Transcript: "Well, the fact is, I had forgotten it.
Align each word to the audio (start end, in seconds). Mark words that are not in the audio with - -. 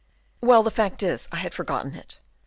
"Well, 0.41 0.63
the 0.63 0.71
fact 0.71 1.03
is, 1.03 1.27
I 1.31 1.35
had 1.35 1.53
forgotten 1.53 1.93
it. 1.93 2.17